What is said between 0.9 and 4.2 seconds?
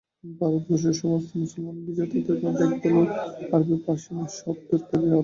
সমস্ত মুসলমান বিজেতার মধ্যে একদলও আরবী বা পার্শী